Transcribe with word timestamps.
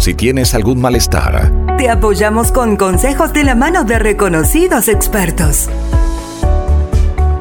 Si 0.00 0.14
tienes 0.14 0.54
algún 0.54 0.80
malestar, 0.80 1.52
te 1.76 1.90
apoyamos 1.90 2.52
con 2.52 2.78
consejos 2.78 3.34
de 3.34 3.44
la 3.44 3.54
mano 3.54 3.84
de 3.84 3.98
reconocidos 3.98 4.88
expertos. 4.88 5.68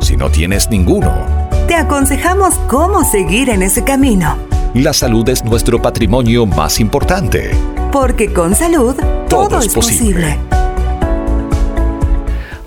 Si 0.01 0.17
no 0.17 0.29
tienes 0.29 0.69
ninguno, 0.69 1.25
te 1.69 1.75
aconsejamos 1.75 2.55
cómo 2.67 3.05
seguir 3.05 3.49
en 3.49 3.61
ese 3.61 3.85
camino. 3.85 4.35
La 4.73 4.91
salud 4.91 5.29
es 5.29 5.45
nuestro 5.45 5.81
patrimonio 5.81 6.45
más 6.45 6.81
importante. 6.81 7.51
Porque 7.93 8.33
con 8.33 8.53
salud 8.53 8.93
todo, 9.29 9.59
es 9.59 9.73
posible. 9.73 10.37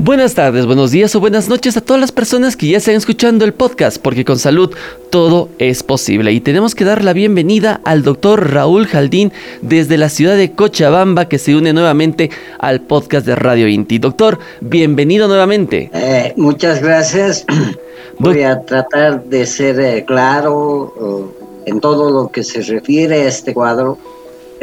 Buenas 0.04 0.34
tardes, 0.34 0.66
buenos 0.66 0.90
días 0.90 1.14
o 1.14 1.20
buenas 1.20 1.48
noches 1.48 1.76
a 1.76 1.80
todas 1.80 2.00
las 2.00 2.10
personas 2.10 2.56
que 2.56 2.66
ya 2.66 2.78
están 2.78 2.96
escuchando 2.96 3.44
el 3.44 3.54
podcast, 3.54 3.98
porque 4.02 4.24
con 4.24 4.36
salud 4.36 4.74
todo 5.10 5.48
es 5.60 5.84
posible. 5.84 6.32
Y 6.32 6.40
tenemos 6.40 6.74
que 6.74 6.84
dar 6.84 7.04
la 7.04 7.12
bienvenida 7.12 7.80
al 7.84 8.02
doctor 8.02 8.52
Raúl 8.52 8.88
Jaldín 8.88 9.32
desde 9.60 9.96
la 9.98 10.08
ciudad 10.08 10.36
de 10.36 10.50
Cochabamba, 10.50 11.28
que 11.28 11.38
se 11.38 11.54
une 11.54 11.72
nuevamente 11.72 12.30
al 12.58 12.80
podcast 12.80 13.24
de 13.26 13.36
Radio 13.36 13.68
Inti. 13.68 14.00
Doctor, 14.00 14.40
bienvenido 14.60 15.28
nuevamente. 15.28 15.88
Eh, 15.94 16.34
muchas 16.36 16.82
gracias. 16.82 17.46
Voy 18.18 18.42
a 18.42 18.60
tratar 18.62 19.22
de 19.22 19.46
ser 19.46 19.78
eh, 19.78 20.04
claro 20.04 21.32
en 21.64 21.78
todo 21.78 22.10
lo 22.10 22.28
que 22.32 22.42
se 22.42 22.60
refiere 22.62 23.22
a 23.22 23.28
este 23.28 23.54
cuadro 23.54 23.98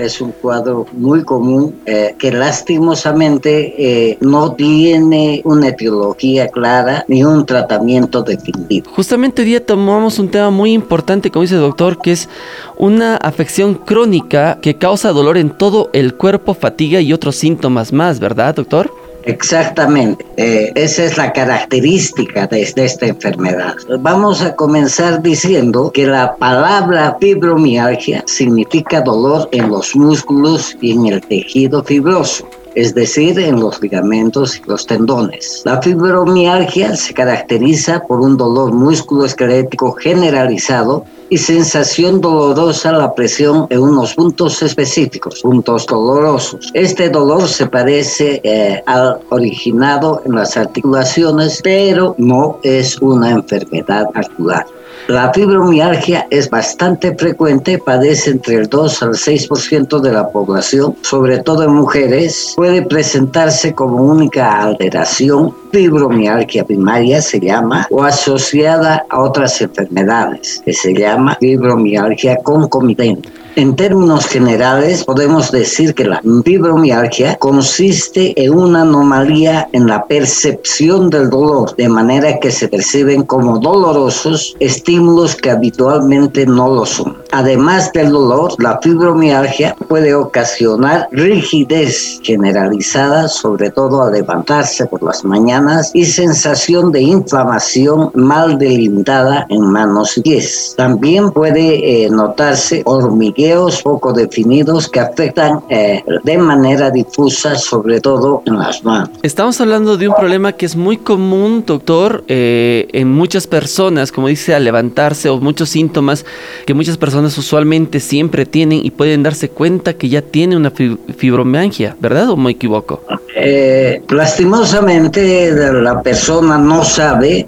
es 0.06 0.22
un 0.22 0.32
cuadro 0.32 0.86
muy 0.94 1.24
común 1.24 1.76
eh, 1.86 2.16
que 2.18 2.32
lastimosamente 2.32 3.74
eh, 3.78 4.18
no 4.22 4.54
tiene 4.54 5.42
una 5.44 5.70
etiología 5.70 6.48
clara 6.48 7.04
ni 7.08 7.24
un 7.24 7.46
tratamiento 7.46 8.24
definitivo. 8.24 8.90
Justamente 8.96 9.42
hoy 9.42 9.50
día 9.50 9.66
tomamos 9.66 10.20
un 10.20 10.30
tema 10.30 10.50
muy 10.50 10.74
importante, 10.74 11.30
como 11.30 11.42
dice 11.42 11.56
el 11.56 11.62
doctor, 11.62 12.02
que 12.02 12.14
es 12.14 12.30
una 12.78 13.18
afección 13.18 13.76
crónica 13.76 14.60
que 14.62 14.78
causa 14.78 15.12
dolor 15.12 15.38
en 15.38 15.50
todo 15.50 15.90
el 15.94 16.16
cuerpo, 16.16 16.54
fatiga 16.54 17.02
y 17.02 17.12
otros 17.12 17.36
síntomas 17.36 17.92
más, 17.92 18.20
¿verdad, 18.20 18.56
doctor? 18.56 18.92
Exactamente, 19.30 20.26
eh, 20.38 20.72
esa 20.74 21.04
es 21.04 21.16
la 21.16 21.32
característica 21.32 22.48
de, 22.48 22.64
esta 22.64 23.06
enfermedad. 23.06 23.76
Vamos 24.00 24.42
a 24.42 24.56
comenzar 24.56 25.22
diciendo 25.22 25.92
que 25.94 26.08
la 26.08 26.36
palabra 26.36 27.16
fibromialgia 27.22 28.24
significa 28.26 29.02
dolor 29.02 29.48
en 29.52 29.70
los 29.70 29.96
músculos 29.96 30.76
y 30.82 30.94
en 30.94 31.06
el 31.06 31.22
tejido 31.22 31.84
fibroso 31.84 32.50
es 32.76 32.94
decir, 32.94 33.38
en 33.40 33.60
los 33.60 33.82
ligamentos 33.82 34.58
y 34.58 34.62
los 34.70 34.86
tendones. 34.86 35.64
La 35.66 35.82
fibromialgia 35.82 36.96
se 36.96 37.14
caracteriza 37.14 38.02
por 38.08 38.22
un 38.22 38.38
dolor 38.38 38.72
musculoesquelético 38.74 39.94
generalizado 39.94 41.04
y 41.30 41.38
sensación 41.38 42.22
dolorosa 42.22 42.92
la 42.92 43.14
presión 43.14 43.68
en 43.70 43.80
unos 43.80 44.16
puntos 44.16 44.62
específicos, 44.62 45.42
puntos 45.42 45.86
dolorosos. 45.86 46.72
Este 46.74 47.10
dolor 47.10 47.48
se 47.48 47.68
parece 47.68 48.42
eh, 48.44 48.82
al 48.86 49.20
originado 49.30 50.22
en 50.26 50.36
las 50.36 50.58
articulaciones, 50.58 51.62
pero 51.64 52.16
no 52.18 52.60
es 52.64 52.98
una 53.02 53.32
enfermedad 53.32 54.06
articular. 54.14 54.66
La 55.10 55.34
fibromialgia 55.34 56.28
es 56.30 56.52
bastante 56.52 57.16
frecuente, 57.16 57.80
padece 57.80 58.30
entre 58.30 58.58
el 58.58 58.70
2 58.70 59.02
al 59.02 59.14
6% 59.14 60.02
de 60.02 60.12
la 60.12 60.30
población, 60.30 60.96
sobre 61.02 61.40
todo 61.40 61.64
en 61.64 61.74
mujeres. 61.74 62.54
Puede 62.56 62.84
presentarse 62.84 63.74
como 63.74 64.04
única 64.04 64.62
alteración, 64.62 65.52
fibromialgia 65.72 66.64
primaria 66.64 67.24
se 67.24 67.40
llama, 67.40 67.88
o 67.90 68.04
asociada 68.04 69.04
a 69.10 69.20
otras 69.22 69.60
enfermedades, 69.64 70.62
que 70.64 70.74
se 70.74 70.94
llama 70.94 71.36
fibromialgia 71.40 72.38
concomitante. 72.44 73.30
En 73.60 73.76
términos 73.76 74.26
generales, 74.26 75.04
podemos 75.04 75.52
decir 75.52 75.94
que 75.94 76.06
la 76.06 76.22
fibromialgia 76.46 77.36
consiste 77.40 78.34
en 78.42 78.54
una 78.54 78.84
anomalía 78.84 79.68
en 79.74 79.86
la 79.86 80.06
percepción 80.06 81.10
del 81.10 81.30
dolor, 81.30 81.76
de 81.76 81.90
manera 81.90 82.40
que 82.40 82.52
se 82.52 82.70
perciben 82.70 83.24
como 83.24 83.60
dolorosos 83.60 84.56
estímulos 84.62 85.36
que 85.36 85.52
habitualmente 85.52 86.46
no 86.46 86.74
lo 86.74 86.86
son. 86.86 87.18
Además 87.34 87.92
del 87.92 88.12
dolor, 88.12 88.54
la 88.60 88.80
fibromialgia 88.82 89.76
puede 89.90 90.16
ocasionar 90.16 91.10
rigidez 91.12 92.22
generalizada, 92.24 93.28
sobre 93.28 93.72
todo 93.72 94.04
al 94.04 94.14
levantarse 94.14 94.86
por 94.86 95.04
las 95.04 95.26
mañanas, 95.26 95.92
y 95.94 96.06
sensación 96.06 96.94
de 96.94 97.02
inflamación 97.02 98.10
mal 98.14 98.58
delimitada 98.58 99.46
en 99.50 99.66
manos 99.66 100.18
y 100.18 100.22
pies. 100.22 100.76
También 100.78 101.32
puede 101.32 102.06
eh, 102.06 102.10
notarse 102.10 102.84
hormigueo 102.86 103.49
poco 103.84 104.14
definidos 104.14 104.88
que 104.88 105.00
afectan 105.00 105.62
eh, 105.70 106.04
de 106.24 106.38
manera 106.38 106.92
difusa, 106.92 107.56
sobre 107.56 108.00
todo 108.02 108.44
en 108.46 108.58
las 108.58 108.84
manos. 108.84 109.10
Estamos 109.24 109.60
hablando 109.62 109.98
de 109.98 110.08
un 110.08 110.16
problema 110.16 110.54
que 110.54 110.66
es 110.66 110.76
muy 110.76 110.98
común, 110.98 111.64
doctor, 111.66 112.24
eh, 112.28 112.88
en 112.94 113.12
muchas 113.12 113.48
personas, 113.48 114.12
como 114.12 114.28
dice, 114.28 114.54
al 114.56 114.64
levantarse 114.64 115.30
o 115.30 115.40
muchos 115.40 115.70
síntomas 115.70 116.26
que 116.66 116.74
muchas 116.74 116.98
personas 116.98 117.38
usualmente 117.38 118.00
siempre 118.00 118.46
tienen 118.46 118.82
y 118.84 118.92
pueden 118.92 119.24
darse 119.24 119.50
cuenta 119.50 119.94
que 119.94 120.10
ya 120.10 120.22
tiene 120.22 120.56
una 120.56 120.72
fibromialgia, 120.72 121.96
¿verdad 122.00 122.30
o 122.30 122.38
me 122.38 122.52
equivoco? 122.52 123.02
Eh, 123.36 124.02
lastimosamente 124.10 125.52
la 125.52 126.02
persona 126.02 126.58
no 126.58 126.84
sabe 126.84 127.48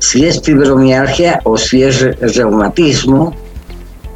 si 0.00 0.26
es 0.26 0.42
fibromialgia 0.42 1.40
o 1.44 1.56
si 1.56 1.84
es 1.84 2.00
reumatismo 2.34 3.43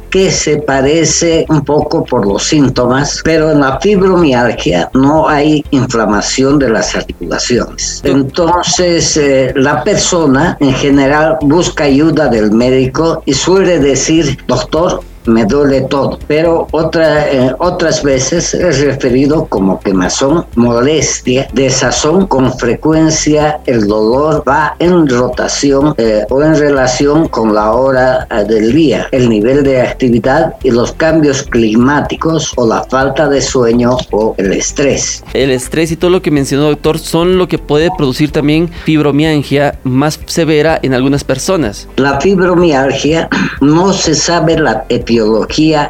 que 0.09 0.31
se 0.31 0.57
parece 0.57 1.45
un 1.49 1.63
poco 1.63 2.03
por 2.03 2.25
los 2.25 2.43
síntomas, 2.43 3.21
pero 3.23 3.51
en 3.51 3.61
la 3.61 3.79
fibromialgia 3.79 4.89
no 4.93 5.27
hay 5.27 5.63
inflamación 5.71 6.59
de 6.59 6.69
las 6.69 6.95
articulaciones. 6.95 8.01
Entonces, 8.03 9.17
eh, 9.17 9.53
la 9.55 9.83
persona 9.83 10.57
en 10.59 10.73
general 10.73 11.37
busca 11.41 11.85
ayuda 11.85 12.27
del 12.27 12.51
médico 12.51 13.23
y 13.25 13.33
suele 13.33 13.79
decir, 13.79 14.37
doctor, 14.47 15.01
me 15.29 15.45
duele 15.45 15.81
todo, 15.81 16.19
pero 16.27 16.67
otra, 16.71 17.31
eh, 17.31 17.55
otras 17.59 18.03
veces 18.03 18.53
es 18.53 18.81
referido 18.81 19.45
como 19.45 19.79
quemazón, 19.79 20.45
molestia, 20.55 21.47
desazón, 21.53 22.27
con 22.27 22.51
frecuencia 22.57 23.59
el 23.65 23.87
dolor 23.87 24.43
va 24.47 24.75
en 24.79 25.07
rotación 25.07 25.93
eh, 25.97 26.25
o 26.29 26.41
en 26.41 26.57
relación 26.57 27.27
con 27.27 27.53
la 27.53 27.71
hora 27.71 28.27
eh, 28.31 28.43
del 28.45 28.73
día, 28.73 29.07
el 29.11 29.29
nivel 29.29 29.63
de 29.63 29.81
actividad 29.81 30.55
y 30.63 30.71
los 30.71 30.91
cambios 30.93 31.43
climáticos 31.43 32.53
o 32.55 32.67
la 32.67 32.83
falta 32.83 33.29
de 33.29 33.41
sueño 33.41 33.97
o 34.11 34.33
el 34.37 34.53
estrés. 34.53 35.23
El 35.33 35.51
estrés 35.51 35.91
y 35.91 35.95
todo 35.95 36.09
lo 36.09 36.21
que 36.21 36.31
mencionó 36.31 36.63
doctor 36.63 36.97
son 36.97 37.37
lo 37.37 37.47
que 37.47 37.59
puede 37.59 37.89
producir 37.95 38.31
también 38.31 38.69
fibromialgia 38.85 39.79
más 39.83 40.19
severa 40.25 40.79
en 40.81 40.93
algunas 40.93 41.23
personas. 41.23 41.87
La 41.97 42.19
fibromialgia 42.19 43.29
no 43.61 43.93
se 43.93 44.15
sabe 44.15 44.57
la 44.57 44.85
etiología 44.89 45.18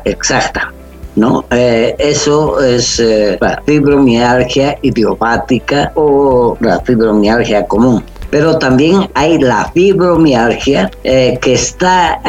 exacta. 0.06 0.74
¿no? 1.16 1.46
Eh, 1.52 1.96
eso 2.00 2.62
es 2.62 3.00
eh, 3.00 3.38
la 3.42 3.62
fibromialgia 3.66 4.78
idiopática 4.82 5.92
o 5.96 6.58
la 6.62 6.80
fibromialgia 6.80 7.66
común. 7.66 8.04
Pero 8.32 8.58
también 8.58 9.10
hay 9.16 9.40
la 9.40 9.72
fibromialgia 9.74 10.92
eh, 11.04 11.38
que 11.42 11.54
está 11.54 12.22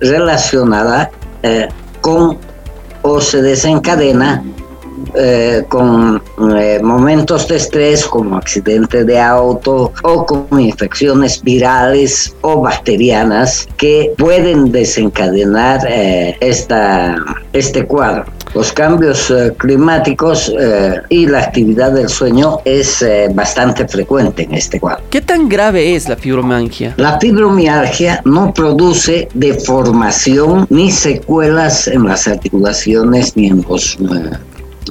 relacionada 0.00 1.10
con 2.00 2.38
o 3.02 3.20
se 3.20 3.42
desencadena 3.42 4.42
eh, 5.14 5.64
con 5.68 6.22
eh, 6.56 6.80
momentos 6.82 7.46
de 7.48 7.56
estrés 7.56 8.06
como 8.06 8.36
accidente 8.36 9.04
de 9.04 9.20
auto 9.20 9.92
o 10.02 10.26
con 10.26 10.58
infecciones 10.58 11.42
virales 11.42 12.34
o 12.40 12.62
bacterianas 12.62 13.68
que 13.76 14.12
pueden 14.16 14.72
desencadenar 14.72 15.80
eh, 15.86 16.36
esta, 16.40 17.16
este 17.52 17.84
cuadro. 17.84 18.24
Los 18.54 18.72
cambios 18.72 19.32
climáticos 19.56 20.52
y 21.08 21.26
la 21.26 21.38
actividad 21.38 21.92
del 21.92 22.10
sueño 22.10 22.58
es 22.66 23.02
bastante 23.32 23.88
frecuente 23.88 24.42
en 24.42 24.52
este 24.52 24.78
cuadro. 24.78 25.02
¿Qué 25.08 25.22
tan 25.22 25.48
grave 25.48 25.94
es 25.94 26.06
la 26.06 26.16
fibromialgia? 26.16 26.92
La 26.98 27.18
fibromialgia 27.18 28.20
no 28.26 28.52
produce 28.52 29.28
deformación 29.32 30.66
ni 30.68 30.90
secuelas 30.90 31.88
en 31.88 32.06
las 32.06 32.28
articulaciones 32.28 33.34
ni 33.38 33.46
en 33.46 33.64
los 33.66 33.98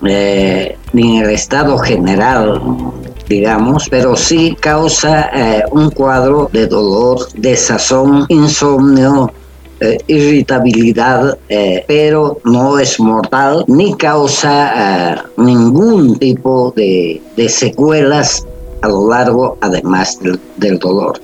eh, 0.03 0.77
ni 0.94 1.18
en 1.18 1.25
el 1.25 1.30
estado 1.31 1.77
general, 1.77 2.62
digamos, 3.27 3.88
pero 3.89 4.15
sí 4.15 4.57
causa 4.59 5.30
eh, 5.33 5.63
un 5.71 5.92
cuadro 5.92 6.50
de 6.51 6.68
dolor, 6.68 7.27
desazón, 7.36 8.25
insomnio, 8.30 9.31
eh, 9.80 9.98
irritabilidad, 10.07 11.38
pero 11.88 12.39
no 12.44 12.77
es 12.77 13.00
mortal 13.00 13.63
ni 13.68 13.95
causa 13.95 15.25
ningún 15.38 16.18
tipo 16.19 16.74
de, 16.75 17.21
secuelas 17.50 18.45
a 18.81 18.88
lo 18.88 19.09
largo, 19.09 19.57
además 19.62 20.19
del 20.57 20.80
dolor. 20.80 21.19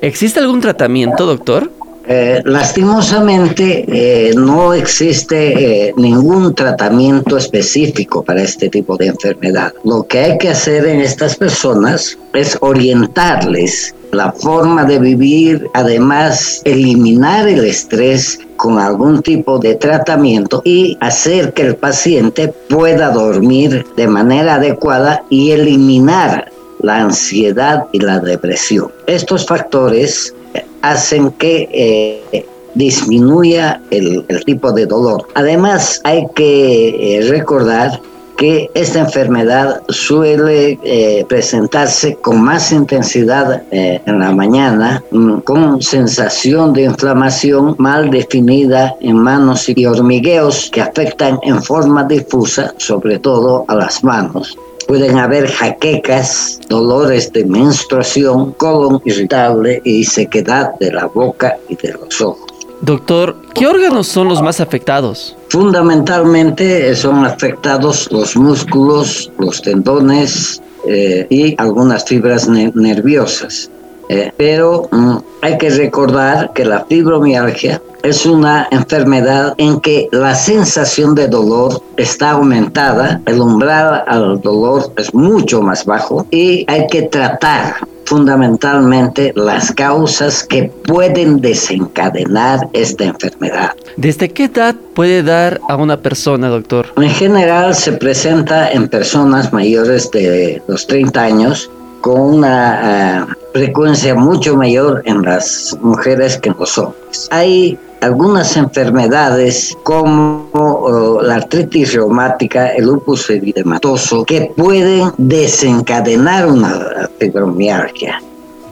¿Existe 0.00 0.40
algún 0.40 0.60
tratamiento, 0.60 1.26
doctor? 1.26 1.70
Eh, 2.06 2.42
lastimosamente 2.44 3.84
eh, 3.88 4.34
no 4.36 4.74
existe 4.74 5.88
eh, 5.88 5.94
ningún 5.96 6.54
tratamiento 6.54 7.38
específico 7.38 8.22
para 8.22 8.42
este 8.42 8.68
tipo 8.68 8.96
de 8.96 9.06
enfermedad. 9.06 9.72
Lo 9.84 10.06
que 10.06 10.18
hay 10.18 10.38
que 10.38 10.50
hacer 10.50 10.84
en 10.86 11.00
estas 11.00 11.36
personas 11.36 12.18
es 12.34 12.58
orientarles 12.60 13.94
la 14.12 14.32
forma 14.32 14.84
de 14.84 14.98
vivir, 14.98 15.66
además 15.72 16.60
eliminar 16.64 17.48
el 17.48 17.64
estrés 17.64 18.38
con 18.56 18.78
algún 18.78 19.22
tipo 19.22 19.58
de 19.58 19.74
tratamiento 19.74 20.62
y 20.64 20.96
hacer 21.00 21.52
que 21.54 21.62
el 21.62 21.76
paciente 21.76 22.48
pueda 22.68 23.10
dormir 23.10 23.84
de 23.96 24.06
manera 24.06 24.56
adecuada 24.56 25.24
y 25.30 25.52
eliminar 25.52 26.52
la 26.80 26.98
ansiedad 26.98 27.86
y 27.92 28.00
la 28.00 28.20
depresión. 28.20 28.92
Estos 29.06 29.46
factores 29.46 30.34
hacen 30.82 31.30
que 31.32 31.68
eh, 31.72 32.46
disminuya 32.74 33.80
el, 33.90 34.24
tipo 34.44 34.72
de 34.72 34.86
dolor. 34.86 35.26
Además, 35.34 36.00
hay 36.04 36.26
que 36.34 37.18
eh, 37.18 37.28
recordar 37.28 38.00
que 38.36 38.68
esta 38.74 38.98
enfermedad 38.98 39.80
suele 39.88 40.78
eh, 40.82 41.24
presentarse 41.28 42.16
con 42.16 42.42
más 42.42 42.72
intensidad 42.72 43.62
en 43.70 44.18
la 44.18 44.32
mañana, 44.32 45.04
mm, 45.12 45.38
con 45.38 45.80
sensación 45.80 46.72
de 46.72 46.82
inflamación 46.82 47.76
mal 47.78 48.10
definida 48.10 48.96
en 49.00 49.18
manos 49.18 49.68
y 49.68 49.86
hormigueos 49.86 50.68
que 50.72 50.82
afectan 50.82 51.38
en 51.44 51.62
forma 51.62 52.02
difusa, 52.02 52.74
sobre 52.76 53.20
todo 53.20 53.64
a 53.68 53.76
las 53.76 54.02
manos. 54.02 54.58
Pueden 54.86 55.18
haber 55.18 55.48
jaquecas, 55.48 56.60
dolores 56.68 57.32
de 57.32 57.44
menstruación, 57.44 58.52
colon 58.52 59.00
irritable 59.04 59.80
y 59.84 60.04
sequedad 60.04 60.72
de 60.78 60.92
la 60.92 61.06
boca 61.06 61.56
y 61.68 61.76
de 61.76 61.92
los 61.92 62.20
ojos. 62.20 62.54
Doctor, 62.82 63.36
¿qué 63.54 63.66
órganos 63.66 64.06
son 64.08 64.28
los 64.28 64.42
más 64.42 64.60
afectados? 64.60 65.36
Fundamentalmente 65.48 66.94
son 66.94 67.24
afectados 67.24 68.10
los 68.12 68.36
músculos, 68.36 69.30
los 69.38 69.62
tendones 69.62 70.60
eh, 70.86 71.26
y 71.30 71.54
algunas 71.58 72.04
fibras 72.04 72.46
nerviosas. 72.48 73.70
Eh, 74.10 74.30
pero 74.36 74.88
mm, 74.90 75.16
hay 75.40 75.56
que 75.56 75.70
recordar 75.70 76.52
que 76.52 76.64
la 76.64 76.84
fibromialgia 76.84 77.80
es 78.04 78.26
una 78.26 78.68
enfermedad 78.70 79.54
en 79.56 79.80
que 79.80 80.08
la 80.12 80.34
sensación 80.34 81.14
de 81.14 81.26
dolor 81.26 81.82
está 81.96 82.32
aumentada, 82.32 83.20
el 83.26 83.40
umbral 83.40 84.04
al 84.06 84.40
dolor 84.42 84.92
es 84.96 85.12
mucho 85.14 85.62
más 85.62 85.84
bajo 85.84 86.26
y 86.30 86.64
hay 86.68 86.86
que 86.88 87.02
tratar 87.02 87.76
fundamentalmente 88.04 89.32
las 89.34 89.72
causas 89.72 90.44
que 90.44 90.64
pueden 90.64 91.40
desencadenar 91.40 92.68
esta 92.74 93.04
enfermedad. 93.04 93.72
¿Desde 93.96 94.28
qué 94.28 94.44
edad 94.44 94.74
puede 94.94 95.22
dar 95.22 95.58
a 95.68 95.76
una 95.76 95.96
persona, 95.96 96.48
doctor? 96.48 96.86
En 96.96 97.08
general 97.08 97.74
se 97.74 97.92
presenta 97.92 98.70
en 98.70 98.88
personas 98.88 99.52
mayores 99.52 100.10
de 100.10 100.62
los 100.68 100.86
30 100.86 101.22
años 101.22 101.70
con 102.02 102.20
una 102.20 103.22
eh, 103.22 103.26
frecuencia 103.54 104.14
mucho 104.14 104.54
mayor 104.56 105.02
en 105.06 105.22
las 105.22 105.74
mujeres 105.80 106.36
que 106.36 106.50
en 106.50 106.56
los 106.58 106.76
hombres. 106.76 107.28
Hay 107.30 107.78
algunas 108.04 108.56
enfermedades 108.56 109.76
como 109.82 111.20
la 111.22 111.36
artritis 111.36 111.94
reumática, 111.94 112.68
el 112.74 112.84
lupus 112.84 113.30
eritematoso, 113.30 114.24
que 114.24 114.52
pueden 114.56 115.10
desencadenar 115.16 116.46
una 116.46 117.08
fibromialgia. 117.18 118.20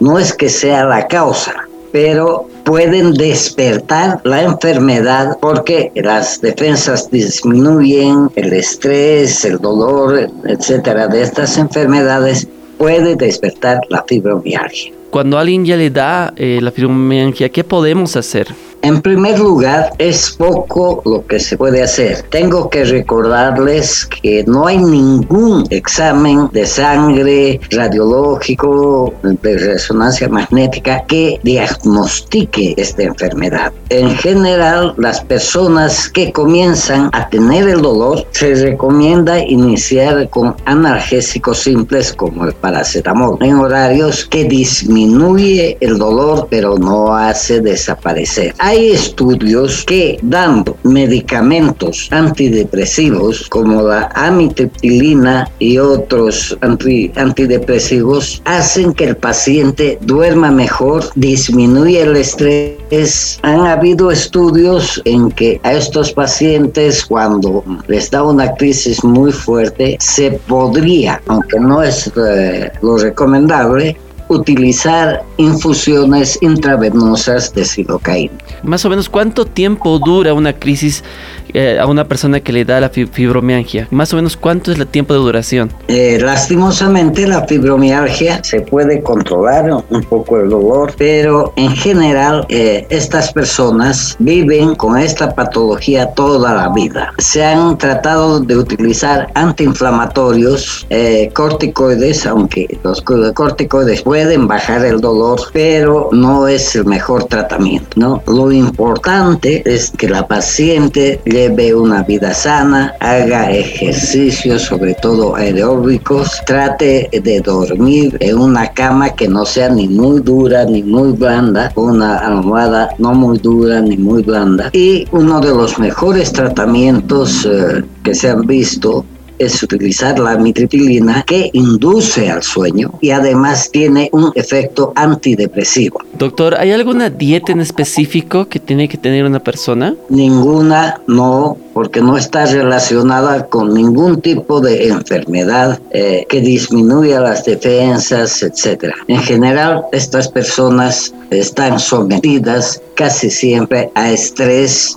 No 0.00 0.18
es 0.18 0.34
que 0.34 0.48
sea 0.48 0.84
la 0.84 1.06
causa, 1.06 1.54
pero 1.92 2.46
pueden 2.64 3.14
despertar 3.14 4.20
la 4.24 4.42
enfermedad 4.42 5.38
porque 5.40 5.90
las 5.94 6.40
defensas 6.40 7.10
disminuyen, 7.10 8.30
el 8.36 8.52
estrés, 8.52 9.44
el 9.44 9.58
dolor, 9.58 10.28
etcétera, 10.44 11.08
de 11.08 11.22
estas 11.22 11.56
enfermedades 11.56 12.46
puede 12.76 13.16
despertar 13.16 13.80
la 13.88 14.04
fibromialgia. 14.06 14.92
Cuando 15.10 15.38
alguien 15.38 15.64
ya 15.64 15.76
le 15.76 15.90
da 15.90 16.32
eh, 16.36 16.58
la 16.60 16.70
fibromialgia, 16.70 17.48
¿qué 17.50 17.64
podemos 17.64 18.16
hacer? 18.16 18.48
En 18.82 19.00
primer 19.00 19.38
lugar, 19.38 19.92
es 19.98 20.32
poco 20.32 21.02
lo 21.04 21.24
que 21.24 21.38
se 21.38 21.56
puede 21.56 21.84
hacer. 21.84 22.22
Tengo 22.30 22.68
que 22.68 22.84
recordarles 22.84 24.06
que 24.06 24.42
no 24.48 24.66
hay 24.66 24.78
ningún 24.78 25.64
examen 25.70 26.48
de 26.52 26.66
sangre 26.66 27.60
radiológico, 27.70 29.14
de 29.22 29.56
resonancia 29.56 30.28
magnética, 30.28 31.04
que 31.06 31.38
diagnostique 31.44 32.74
esta 32.76 33.04
enfermedad. 33.04 33.72
En 33.88 34.16
general, 34.16 34.94
las 34.96 35.20
personas 35.20 36.08
que 36.08 36.32
comienzan 36.32 37.08
a 37.12 37.28
tener 37.28 37.68
el 37.68 37.82
dolor, 37.82 38.26
se 38.32 38.52
recomienda 38.56 39.38
iniciar 39.38 40.28
con 40.30 40.56
analgésicos 40.64 41.58
simples 41.58 42.12
como 42.12 42.46
el 42.46 42.52
paracetamol, 42.52 43.38
en 43.42 43.54
horarios 43.54 44.24
que 44.24 44.42
disminuye 44.44 45.76
el 45.80 45.98
dolor 45.98 46.48
pero 46.50 46.76
no 46.78 47.14
hace 47.14 47.60
desaparecer 47.60 48.52
estudios 48.76 49.84
que 49.84 50.18
dando 50.22 50.76
medicamentos 50.82 52.08
antidepresivos 52.10 53.48
como 53.48 53.82
la 53.82 54.10
amitriptilina 54.14 55.50
y 55.58 55.78
otros 55.78 56.56
antidepresivos 56.60 58.42
hacen 58.44 58.92
que 58.94 59.04
el 59.04 59.16
paciente 59.16 59.98
duerma 60.02 60.50
mejor, 60.50 61.04
disminuye 61.14 62.02
el 62.02 62.16
estrés. 62.16 63.38
Han 63.42 63.66
habido 63.66 64.10
estudios 64.10 65.00
en 65.04 65.30
que 65.30 65.60
a 65.62 65.72
estos 65.74 66.12
pacientes 66.12 67.04
cuando 67.04 67.64
les 67.88 68.10
da 68.10 68.22
una 68.22 68.54
crisis 68.54 69.02
muy 69.04 69.32
fuerte 69.32 69.96
se 70.00 70.32
podría, 70.46 71.20
aunque 71.26 71.58
no 71.60 71.82
es 71.82 72.10
eh, 72.16 72.70
lo 72.82 72.98
recomendable, 72.98 73.96
utilizar 74.32 75.22
infusiones 75.36 76.38
intravenosas 76.40 77.54
de 77.54 77.64
silocaína. 77.64 78.32
Más 78.62 78.84
o 78.84 78.90
menos, 78.90 79.08
¿cuánto 79.08 79.44
tiempo 79.44 79.98
dura 79.98 80.34
una 80.34 80.52
crisis 80.52 81.04
eh, 81.54 81.78
a 81.78 81.86
una 81.86 82.04
persona 82.04 82.40
que 82.40 82.52
le 82.52 82.64
da 82.64 82.80
la 82.80 82.88
fibromialgia? 82.88 83.88
Más 83.90 84.12
o 84.12 84.16
menos, 84.16 84.36
¿cuánto 84.36 84.72
es 84.72 84.78
el 84.78 84.86
tiempo 84.86 85.14
de 85.14 85.20
duración? 85.20 85.70
Eh, 85.88 86.18
lastimosamente, 86.20 87.26
la 87.26 87.46
fibromialgia 87.46 88.42
se 88.42 88.60
puede 88.60 89.02
controlar 89.02 89.70
un 89.90 90.02
poco 90.04 90.38
el 90.38 90.48
dolor, 90.48 90.94
pero 90.96 91.52
en 91.56 91.70
general, 91.70 92.46
eh, 92.48 92.86
estas 92.90 93.32
personas 93.32 94.16
viven 94.18 94.74
con 94.74 94.98
esta 94.98 95.34
patología 95.34 96.06
toda 96.12 96.54
la 96.54 96.68
vida. 96.70 97.12
Se 97.18 97.44
han 97.44 97.78
tratado 97.78 98.40
de 98.40 98.56
utilizar 98.56 99.28
antiinflamatorios, 99.34 100.86
corticoides, 101.34 102.26
aunque 102.26 102.78
los 102.82 103.02
corticoides 103.02 104.02
pueden 104.02 104.46
bajar 104.46 104.84
el 104.84 105.00
dolor, 105.00 105.40
pero 105.52 106.08
no 106.12 106.48
es 106.48 106.74
el 106.76 106.84
mejor 106.84 107.24
tratamiento, 107.24 107.88
¿no? 107.96 108.22
Lo 108.26 108.50
importante 108.52 109.62
es 109.64 109.90
que 109.90 110.08
la 110.08 110.26
paciente 110.26 111.20
lleve 111.42 111.74
una 111.74 112.04
vida 112.04 112.32
sana, 112.32 112.94
haga 113.00 113.50
ejercicios, 113.50 114.62
sobre 114.62 114.94
todo 114.94 115.34
aeróbicos, 115.34 116.40
trate 116.46 117.08
de 117.10 117.40
dormir 117.40 118.16
en 118.20 118.38
una 118.38 118.68
cama 118.72 119.10
que 119.10 119.26
no 119.26 119.44
sea 119.44 119.68
ni 119.68 119.88
muy 119.88 120.20
dura 120.20 120.64
ni 120.64 120.84
muy 120.84 121.12
blanda, 121.12 121.72
una 121.74 122.18
almohada 122.18 122.90
no 122.98 123.12
muy 123.14 123.38
dura 123.38 123.80
ni 123.80 123.96
muy 123.96 124.22
blanda. 124.22 124.70
Y 124.72 125.04
uno 125.10 125.40
de 125.40 125.48
los 125.48 125.80
mejores 125.80 126.32
tratamientos 126.32 127.44
eh, 127.44 127.82
que 128.04 128.14
se 128.14 128.30
han 128.30 128.42
visto 128.46 129.04
es 129.38 129.62
utilizar 129.62 130.18
la 130.18 130.36
mitriptilina 130.36 131.22
que 131.22 131.50
induce 131.52 132.30
al 132.30 132.42
sueño 132.42 132.92
y 133.00 133.10
además 133.10 133.70
tiene 133.70 134.08
un 134.12 134.32
efecto 134.34 134.92
antidepresivo. 134.94 136.00
Doctor, 136.18 136.54
¿hay 136.56 136.72
alguna 136.72 137.10
dieta 137.10 137.52
en 137.52 137.60
específico 137.60 138.48
que 138.48 138.60
tiene 138.60 138.88
que 138.88 138.96
tener 138.96 139.24
una 139.24 139.40
persona? 139.40 139.94
Ninguna, 140.08 141.00
no, 141.06 141.56
porque 141.72 142.00
no 142.00 142.16
está 142.16 142.46
relacionada 142.46 143.46
con 143.46 143.74
ningún 143.74 144.20
tipo 144.20 144.60
de 144.60 144.88
enfermedad 144.88 145.80
eh, 145.90 146.26
que 146.28 146.40
disminuya 146.40 147.20
las 147.20 147.44
defensas, 147.44 148.42
etc. 148.42 148.92
En 149.08 149.20
general, 149.20 149.84
estas 149.92 150.28
personas 150.28 151.14
están 151.30 151.78
sometidas 151.78 152.80
casi 152.94 153.30
siempre 153.30 153.90
a 153.94 154.10
estrés 154.10 154.96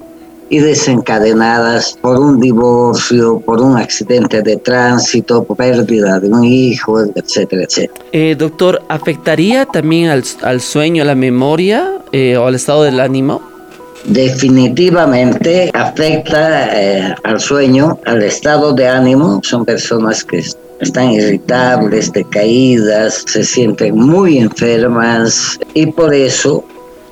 y 0.50 0.60
desencadenadas 0.60 1.98
por 2.02 2.20
un 2.20 2.40
divorcio, 2.40 3.40
por 3.40 3.62
un 3.62 3.78
accidente 3.78 4.42
de 4.42 4.58
tránsito, 4.58 5.44
por 5.44 5.58
pérdida 5.58 6.20
de 6.20 6.30
un 6.30 6.44
hijo, 6.44 7.02
etcétera, 7.16 7.64
etcétera. 7.64 8.06
Eh, 8.12 8.36
doctor, 8.38 8.82
¿afectaría 8.90 9.66
también 9.66 10.10
al, 10.10 10.62
sueño, 10.62 11.04
a 11.04 11.06
la 11.06 11.16
memoria 11.16 11.94
eh, 12.12 12.38
o 12.38 12.46
al 12.46 12.56
estado 12.56 12.84
del 12.84 13.00
ánimo? 13.00 13.42
Definitivamente 14.06 15.72
afecta 15.74 16.70
eh, 16.80 17.16
al 17.24 17.40
sueño, 17.40 18.00
al 18.06 18.22
estado 18.22 18.72
de 18.74 18.88
ánimo. 18.88 19.42
Son 19.44 19.66
personas 19.66 20.24
que 20.24 20.44
están 20.80 21.12
irritables, 21.12 22.12
decaídas, 22.12 23.24
se 23.26 23.44
sienten 23.44 23.98
muy 23.98 24.38
enfermas 24.38 25.60
y 25.74 25.88
por 25.88 26.14
eso 26.14 26.64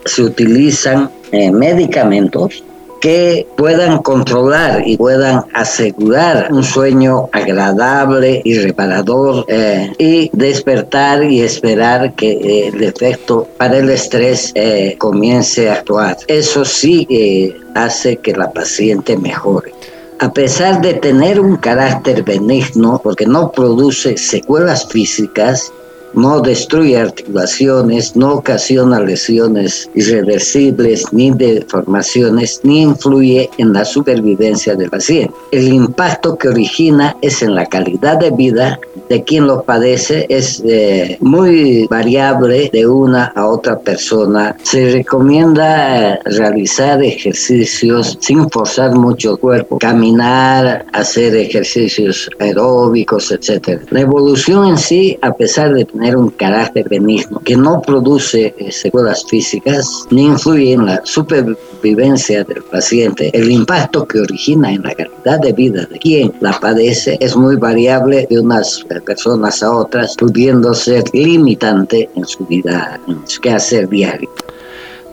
se 0.06 0.22
utilizan 0.22 1.10
eh, 1.32 1.52
medicamentos 1.52 2.64
que 3.04 3.46
puedan 3.58 4.02
controlar 4.02 4.88
y 4.88 4.96
puedan 4.96 5.44
asegurar 5.54 6.48
un 6.54 6.64
sueño 6.64 7.28
agradable 7.34 8.42
y 8.46 8.58
reparador 8.60 9.44
eh, 9.50 9.92
y 9.98 10.30
despertar 10.32 11.22
y 11.26 11.42
esperar 11.42 12.16
que 12.16 12.32
eh, 12.32 12.68
el 12.70 12.82
efecto 12.82 13.46
para 13.58 13.80
el 13.80 13.90
estrés 13.90 14.54
eh, 14.56 14.96
comience 14.98 15.70
a 15.70 15.74
actuar. 15.74 16.16
Eso 16.28 16.64
sí 16.64 17.54
hace 17.76 18.16
que 18.20 18.32
la 18.32 18.50
paciente 18.54 19.18
mejore 19.18 19.74
a 20.20 20.32
pesar 20.32 20.80
de 20.80 20.94
tener 20.94 21.42
un 21.42 21.58
carácter 21.58 22.24
benigno, 22.24 23.02
porque 23.04 23.26
no 23.26 23.52
produce 23.52 24.16
secuelas 24.16 24.88
físicas, 24.88 25.74
no 26.14 26.42
destruye 26.42 26.98
articulaciones, 26.98 28.16
no 28.16 28.36
ocasiona 28.36 29.00
lesiones 29.00 29.90
irreversibles 29.96 31.12
ni 31.12 31.32
deformaciones, 31.32 32.60
ni 32.64 32.82
influye 32.82 33.50
en 33.58 33.74
la 33.74 33.86
supervivencia 33.86 34.76
del 34.76 34.90
paciente. 34.90 35.34
El 35.52 35.72
impacto 35.74 36.38
que 36.38 36.50
origina 36.50 37.16
es 37.22 37.42
en 37.42 37.56
la 37.56 37.66
calidad 37.66 38.18
de 38.18 38.32
vida 38.32 38.80
de 39.10 39.24
quien 39.24 39.48
lo 39.48 39.64
padece, 39.64 40.26
es 40.30 40.64
eh, 40.66 41.18
muy 41.20 41.86
variable 41.88 42.70
de 42.72 42.88
una 42.88 43.26
a 43.36 43.48
otra 43.48 43.80
persona. 43.80 44.56
Se 44.64 44.92
recomienda 44.92 46.14
eh, 46.14 46.20
realizar 46.26 47.04
ejercicios 47.04 48.18
sin 48.22 48.50
forzar 48.50 48.96
mucho 48.96 49.32
el 49.32 49.40
cuerpo, 49.40 49.78
caminar, 49.78 50.86
hacer 50.94 51.36
ejercicios 51.36 52.30
aeróbicos, 52.40 53.32
etc. 53.32 53.82
La 53.90 54.02
evolución 54.02 54.68
en 54.68 54.78
sí, 54.78 55.18
a 55.22 55.34
pesar 55.34 55.74
de 55.74 55.86
tener 55.86 56.03
un 56.12 56.30
carácter 56.30 56.88
benigno 56.90 57.40
que 57.40 57.56
no 57.56 57.82
produce 57.82 58.54
eh, 58.58 58.72
secuelas 58.72 59.26
físicas 59.28 60.06
ni 60.12 60.26
influye 60.26 60.74
en 60.74 60.86
la 60.86 61.02
supervivencia 61.04 62.44
del 62.44 62.62
paciente. 62.64 63.30
El 63.34 63.50
impacto 63.50 64.06
que 64.08 64.20
origina 64.20 64.72
en 64.72 64.84
la 64.84 64.94
calidad 64.94 65.40
de 65.40 65.54
vida 65.54 65.86
de 65.86 65.98
quien 65.98 66.34
la 66.42 66.60
padece 66.60 67.18
es 67.20 67.36
muy 67.36 67.56
variable 67.56 68.28
de 68.30 68.40
unas 68.40 68.86
eh, 68.90 69.00
personas 69.02 69.64
a 69.64 69.72
otras, 69.72 70.16
pudiendo 70.18 70.74
ser 70.74 71.04
limitante 71.14 72.10
en 72.16 72.26
su 72.26 72.46
vida, 72.46 73.00
en 73.08 73.28
su 73.28 73.40
quehacer 73.42 73.88
diario. 73.90 74.30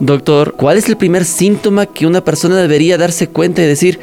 Doctor, 0.00 0.54
¿cuál 0.56 0.78
es 0.78 0.88
el 0.88 0.97
primer 0.97 1.25
síntoma 1.25 1.85
que 1.87 2.06
una 2.06 2.25
persona 2.25 2.56
debería 2.56 2.97
darse 2.97 3.28
cuenta 3.28 3.62
y 3.62 3.66
decir, 3.66 4.00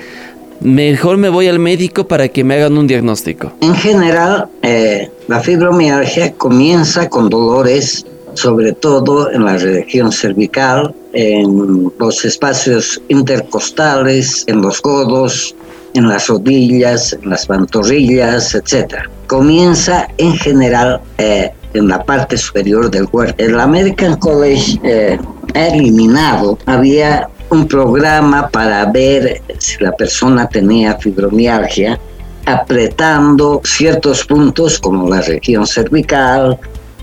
mejor 0.61 1.17
me 1.17 1.29
voy 1.29 1.47
al 1.47 1.57
médico 1.57 2.07
para 2.07 2.27
que 2.29 2.43
me 2.43 2.53
hagan 2.53 2.77
un 2.77 2.85
diagnóstico? 2.85 3.51
En 3.61 3.73
general, 3.73 4.47
eh, 4.61 5.09
la 5.27 5.41
fibromialgia 5.41 6.33
comienza 6.33 7.09
con 7.09 7.29
dolores, 7.29 8.05
sobre 8.33 8.71
todo 8.71 9.29
en 9.31 9.43
la 9.43 9.57
región 9.57 10.11
cervical, 10.11 10.93
en 11.13 11.91
los 11.99 12.23
espacios 12.23 13.01
intercostales, 13.09 14.43
en 14.47 14.61
los 14.61 14.79
codos, 14.79 15.55
en 15.93 16.07
las 16.07 16.27
rodillas, 16.27 17.13
en 17.13 17.29
las 17.29 17.45
pantorrillas, 17.45 18.55
etc. 18.55 18.95
Comienza 19.27 20.07
en 20.17 20.33
general 20.37 21.01
eh, 21.17 21.51
en 21.73 21.87
la 21.87 22.03
parte 22.03 22.37
superior 22.37 22.89
del 22.89 23.09
cuerpo. 23.09 23.35
El 23.37 23.59
American 23.59 24.15
College 24.17 24.79
eh, 24.83 25.19
ha 25.55 25.67
eliminado, 25.67 26.57
había 26.65 27.27
un 27.49 27.67
programa 27.67 28.49
para 28.49 28.85
ver 28.85 29.41
si 29.57 29.83
la 29.83 29.91
persona 29.91 30.47
tenía 30.47 30.97
fibromialgia, 30.97 31.99
apretando 32.47 33.61
ciertos 33.63 34.25
puntos 34.25 34.79
como 34.79 35.09
la 35.09 35.21
región 35.21 35.67
cervical, 35.67 36.57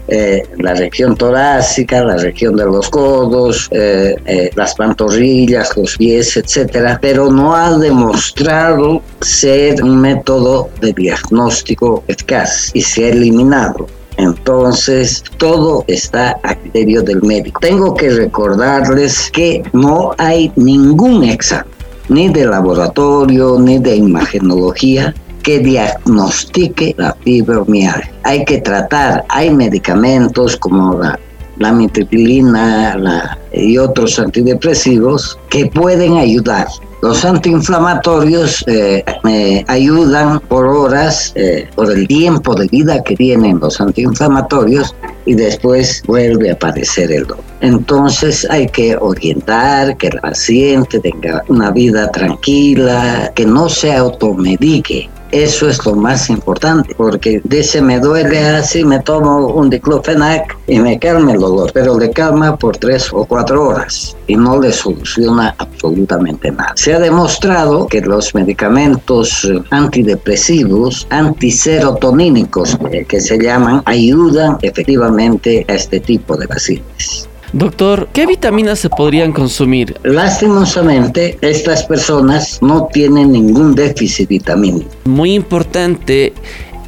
eh, 0.08 0.42
la 0.58 0.74
región 0.74 1.16
torácica, 1.16 2.02
la 2.02 2.16
región 2.16 2.56
de 2.56 2.64
los 2.64 2.88
codos, 2.88 3.68
eh, 3.70 4.16
eh, 4.24 4.50
las 4.54 4.74
pantorrillas, 4.74 5.76
los 5.76 5.96
pies, 5.98 6.36
etcétera, 6.36 6.98
pero 7.00 7.30
no 7.30 7.54
ha 7.54 7.76
demostrado 7.78 9.02
ser 9.20 9.82
un 9.82 10.00
método 10.00 10.70
de 10.80 10.92
diagnóstico 10.92 12.04
eficaz 12.08 12.70
y 12.74 12.80
se 12.80 13.04
ha 13.04 13.08
eliminado. 13.08 13.86
Entonces, 14.16 15.24
todo 15.38 15.84
está 15.88 16.38
a 16.42 16.54
criterio 16.54 17.02
del 17.02 17.22
médico. 17.22 17.60
Tengo 17.60 17.94
que 17.94 18.10
recordarles 18.10 19.30
que 19.30 19.62
no 19.72 20.14
hay 20.18 20.52
ningún 20.56 21.24
examen, 21.24 21.66
ni 22.08 22.28
de 22.28 22.46
laboratorio, 22.46 23.58
ni 23.58 23.78
de 23.78 23.96
imagenología, 23.96 25.14
que 25.44 25.60
diagnostique 25.60 26.94
la 26.98 27.14
fibromialgia. 27.22 28.12
Hay 28.24 28.44
que 28.44 28.58
tratar, 28.58 29.24
hay 29.28 29.50
medicamentos 29.50 30.56
como 30.56 30.98
la, 30.98 31.18
la 31.58 31.72
mitriptilina 31.72 33.38
y 33.52 33.78
otros 33.78 34.18
antidepresivos 34.18 35.38
que 35.50 35.66
pueden 35.66 36.16
ayudar, 36.16 36.66
los 37.04 37.22
antiinflamatorios 37.22 38.64
eh, 38.66 39.04
me 39.24 39.62
ayudan 39.68 40.40
por 40.40 40.64
horas, 40.64 41.32
eh, 41.34 41.68
por 41.74 41.92
el 41.92 42.08
tiempo 42.08 42.54
de 42.54 42.66
vida 42.68 43.02
que 43.02 43.14
tienen 43.14 43.60
los 43.60 43.78
antiinflamatorios 43.78 44.96
y 45.26 45.34
después 45.34 46.02
vuelve 46.06 46.48
a 46.48 46.54
aparecer 46.54 47.12
el 47.12 47.26
dolor. 47.26 47.44
Entonces 47.60 48.46
hay 48.48 48.68
que 48.68 48.96
orientar 48.96 49.98
que 49.98 50.06
el 50.06 50.18
paciente 50.18 50.98
tenga 50.98 51.44
una 51.48 51.70
vida 51.72 52.10
tranquila, 52.10 53.30
que 53.34 53.44
no 53.44 53.68
se 53.68 53.92
automedique, 53.92 55.10
eso 55.42 55.68
es 55.68 55.84
lo 55.84 55.94
más 55.94 56.30
importante, 56.30 56.94
porque 56.94 57.40
dice 57.44 57.82
me 57.82 57.98
duele 57.98 58.38
así, 58.38 58.84
me 58.84 59.00
tomo 59.00 59.48
un 59.48 59.68
diclofenac 59.68 60.56
y 60.68 60.78
me 60.78 60.98
calma 60.98 61.32
el 61.32 61.40
dolor, 61.40 61.70
pero 61.74 61.98
le 61.98 62.10
calma 62.10 62.56
por 62.56 62.76
tres 62.76 63.08
o 63.12 63.24
cuatro 63.24 63.68
horas 63.68 64.16
y 64.26 64.36
no 64.36 64.60
le 64.60 64.72
soluciona 64.72 65.54
absolutamente 65.58 66.50
nada. 66.52 66.72
Se 66.76 66.94
ha 66.94 67.00
demostrado 67.00 67.88
que 67.88 68.00
los 68.00 68.34
medicamentos 68.34 69.50
antidepresivos, 69.70 71.06
antiserotonínicos, 71.10 72.78
eh, 72.92 73.04
que 73.04 73.20
se 73.20 73.38
llaman, 73.38 73.82
ayudan 73.86 74.58
efectivamente 74.62 75.64
a 75.68 75.74
este 75.74 76.00
tipo 76.00 76.36
de 76.36 76.46
pacientes. 76.46 77.28
Doctor, 77.54 78.08
¿qué 78.12 78.26
vitaminas 78.26 78.80
se 78.80 78.90
podrían 78.90 79.32
consumir? 79.32 79.94
Lastimosamente, 80.02 81.38
estas 81.40 81.84
personas 81.84 82.58
no 82.60 82.88
tienen 82.92 83.30
ningún 83.30 83.76
déficit 83.76 84.28
vitamínico. 84.28 84.90
Muy 85.04 85.34
importante 85.34 86.32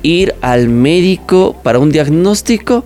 ir 0.02 0.34
al 0.40 0.68
médico 0.68 1.54
para 1.62 1.78
un 1.78 1.92
diagnóstico 1.92 2.84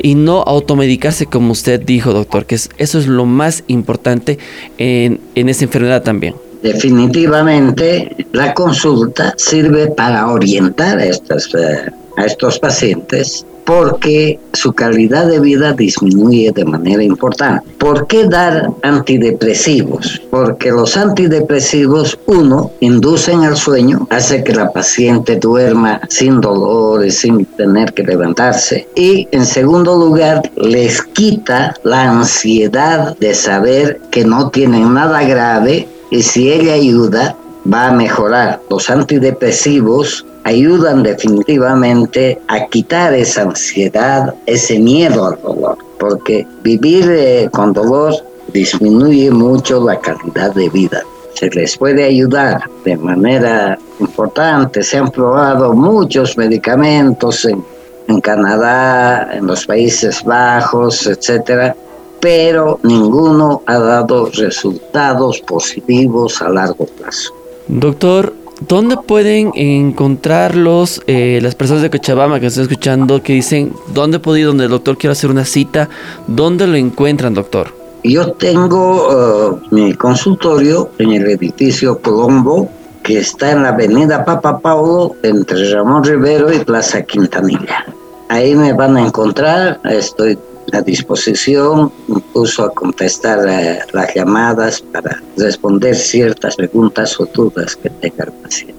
y 0.00 0.16
no 0.16 0.42
automedicarse 0.42 1.26
como 1.26 1.52
usted 1.52 1.80
dijo, 1.80 2.12
doctor, 2.12 2.44
que 2.44 2.56
eso 2.56 2.98
es 2.98 3.06
lo 3.06 3.24
más 3.24 3.62
importante 3.68 4.40
en, 4.78 5.20
en 5.36 5.48
esa 5.48 5.62
enfermedad 5.62 6.02
también. 6.02 6.34
Definitivamente, 6.60 8.16
la 8.32 8.52
consulta 8.52 9.32
sirve 9.36 9.86
para 9.86 10.28
orientar 10.28 10.98
a, 10.98 11.04
estas, 11.04 11.54
eh, 11.54 11.88
a 12.16 12.24
estos 12.26 12.58
pacientes 12.58 13.44
porque 13.64 14.38
su 14.52 14.72
calidad 14.72 15.26
de 15.26 15.40
vida 15.40 15.72
disminuye 15.72 16.52
de 16.52 16.64
manera 16.64 17.02
importante. 17.02 17.66
¿Por 17.78 18.06
qué 18.06 18.26
dar 18.26 18.70
antidepresivos? 18.82 20.20
Porque 20.30 20.70
los 20.70 20.96
antidepresivos, 20.96 22.18
uno, 22.26 22.72
inducen 22.80 23.44
el 23.44 23.56
sueño, 23.56 24.06
hace 24.10 24.42
que 24.42 24.54
la 24.54 24.70
paciente 24.72 25.36
duerma 25.36 26.00
sin 26.08 26.40
dolores, 26.40 27.18
sin 27.18 27.44
tener 27.44 27.92
que 27.92 28.02
levantarse. 28.02 28.88
Y 28.96 29.28
en 29.32 29.46
segundo 29.46 29.96
lugar, 29.96 30.42
les 30.56 31.02
quita 31.02 31.74
la 31.84 32.10
ansiedad 32.10 33.16
de 33.18 33.34
saber 33.34 34.00
que 34.10 34.24
no 34.24 34.50
tienen 34.50 34.94
nada 34.94 35.22
grave 35.22 35.88
y 36.10 36.22
si 36.22 36.52
ella 36.52 36.74
ayuda, 36.74 37.36
va 37.70 37.88
a 37.88 37.92
mejorar. 37.92 38.60
Los 38.70 38.90
antidepresivos 38.90 40.26
ayudan 40.44 41.02
definitivamente 41.02 42.40
a 42.48 42.66
quitar 42.66 43.14
esa 43.14 43.42
ansiedad, 43.42 44.34
ese 44.46 44.78
miedo 44.78 45.26
al 45.26 45.40
dolor, 45.40 45.78
porque 45.98 46.46
vivir 46.62 47.08
eh, 47.10 47.48
con 47.52 47.72
dolor 47.72 48.14
disminuye 48.52 49.30
mucho 49.30 49.84
la 49.84 49.98
calidad 50.00 50.54
de 50.54 50.68
vida. 50.68 51.02
Se 51.34 51.48
les 51.50 51.76
puede 51.76 52.04
ayudar 52.04 52.62
de 52.84 52.96
manera 52.96 53.78
importante. 53.98 54.82
Se 54.82 54.98
han 54.98 55.10
probado 55.10 55.72
muchos 55.72 56.36
medicamentos 56.36 57.44
en, 57.44 57.64
en 58.08 58.20
Canadá, 58.20 59.30
en 59.32 59.46
los 59.46 59.66
Países 59.66 60.22
Bajos, 60.22 61.06
etcétera, 61.06 61.74
pero 62.20 62.78
ninguno 62.82 63.62
ha 63.66 63.78
dado 63.78 64.26
resultados 64.26 65.40
positivos 65.40 66.40
a 66.42 66.50
largo 66.50 66.86
plazo. 66.86 67.41
Doctor, 67.74 68.34
¿dónde 68.68 68.98
pueden 68.98 69.50
encontrarlos 69.54 71.00
eh, 71.06 71.38
las 71.42 71.54
personas 71.54 71.82
de 71.82 71.88
Cochabamba 71.88 72.38
que 72.38 72.48
están 72.48 72.64
escuchando 72.64 73.22
que 73.22 73.32
dicen, 73.32 73.72
¿dónde 73.94 74.18
puedo 74.18 74.36
ir 74.36 74.44
donde 74.44 74.64
el 74.64 74.70
doctor 74.70 74.98
quiere 74.98 75.12
hacer 75.12 75.30
una 75.30 75.46
cita? 75.46 75.88
¿Dónde 76.26 76.66
lo 76.66 76.76
encuentran, 76.76 77.32
doctor? 77.32 77.74
Yo 78.04 78.32
tengo 78.32 79.08
uh, 79.08 79.60
mi 79.70 79.94
consultorio 79.94 80.90
en 80.98 81.12
el 81.12 81.30
edificio 81.30 81.98
Colombo, 81.98 82.68
que 83.02 83.20
está 83.20 83.52
en 83.52 83.62
la 83.62 83.70
avenida 83.70 84.22
Papa 84.22 84.58
Paulo, 84.58 85.16
entre 85.22 85.72
Ramón 85.72 86.04
Rivero 86.04 86.52
y 86.52 86.58
Plaza 86.58 87.00
Quintanilla. 87.00 87.86
Ahí 88.28 88.54
me 88.54 88.74
van 88.74 88.98
a 88.98 89.06
encontrar, 89.06 89.80
estoy 89.84 90.38
a 90.74 90.82
disposición, 90.82 91.90
dispuso 92.32 92.64
a 92.64 92.72
contestar 92.72 93.46
eh, 93.46 93.80
las 93.92 94.14
llamadas 94.14 94.80
para 94.80 95.22
responder 95.36 95.94
ciertas 95.94 96.56
preguntas 96.56 97.20
o 97.20 97.26
dudas 97.26 97.76
que 97.76 97.90
tenga 97.90 98.24
el 98.24 98.32
paciente. 98.32 98.74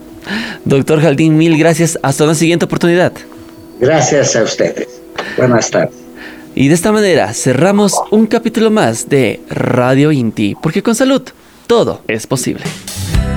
Doctor 0.65 1.01
Jaldín, 1.01 1.37
mil 1.37 1.57
gracias. 1.57 1.99
Hasta 2.01 2.23
una 2.23 2.33
siguiente 2.33 2.65
oportunidad. 2.65 3.13
Gracias 3.79 4.35
a 4.35 4.43
ustedes. 4.43 4.87
Buenas 5.37 5.69
tardes. 5.69 5.95
Y 6.55 6.67
de 6.67 6.73
esta 6.73 6.91
manera 6.91 7.31
cerramos 7.33 7.93
un 8.09 8.25
capítulo 8.25 8.71
más 8.71 9.07
de 9.09 9.41
Radio 9.49 10.11
Inti, 10.11 10.55
porque 10.55 10.81
con 10.81 10.95
salud 10.95 11.21
todo 11.67 12.01
es 12.07 12.25
posible. 12.25 12.63